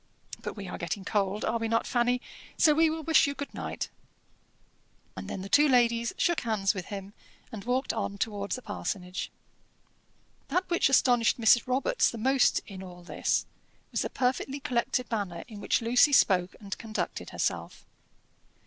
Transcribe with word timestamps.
But 0.41 0.55
we 0.55 0.67
are 0.67 0.79
getting 0.79 1.05
cold 1.05 1.45
are 1.45 1.59
we 1.59 1.67
not, 1.67 1.85
Fanny? 1.85 2.21
so 2.57 2.73
we 2.73 2.89
will 2.89 3.03
wish 3.03 3.27
you 3.27 3.35
good 3.35 3.53
night." 3.53 3.87
And 5.15 5.29
then 5.29 5.43
the 5.43 5.47
two 5.47 5.67
ladies 5.69 6.11
shook 6.17 6.39
hands 6.39 6.73
with 6.73 6.87
him, 6.87 7.13
and 7.51 7.63
walked 7.65 7.93
on 7.93 8.17
towards 8.17 8.55
the 8.55 8.63
parsonage. 8.63 9.29
That 10.47 10.67
which 10.71 10.89
astonished 10.89 11.39
Mrs. 11.39 11.67
Robarts 11.67 12.09
the 12.09 12.17
most 12.17 12.61
in 12.65 12.81
all 12.81 13.03
this 13.03 13.45
was 13.91 14.01
the 14.01 14.09
perfectly 14.09 14.59
collected 14.59 15.05
manner 15.11 15.43
in 15.47 15.61
which 15.61 15.83
Lucy 15.83 16.13
spoke 16.13 16.55
and 16.59 16.75
conducted 16.79 17.29
herself. 17.29 17.85